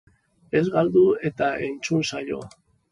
Ez 0.61 0.63
galdu 0.77 1.05
eta 1.31 1.51
entzun 1.71 2.05
saioa! 2.15 2.55